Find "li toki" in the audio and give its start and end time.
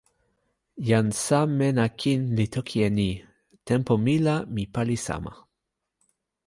2.37-2.77